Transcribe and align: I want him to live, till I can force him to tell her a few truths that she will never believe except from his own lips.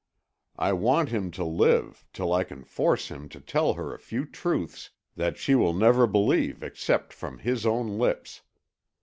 I 0.57 0.73
want 0.73 1.09
him 1.09 1.29
to 1.29 1.45
live, 1.45 2.07
till 2.11 2.33
I 2.33 2.43
can 2.43 2.63
force 2.63 3.09
him 3.09 3.29
to 3.29 3.39
tell 3.39 3.75
her 3.75 3.93
a 3.93 3.99
few 3.99 4.25
truths 4.25 4.89
that 5.15 5.37
she 5.37 5.53
will 5.53 5.75
never 5.75 6.07
believe 6.07 6.63
except 6.63 7.13
from 7.13 7.37
his 7.37 7.67
own 7.67 7.99
lips. 7.99 8.41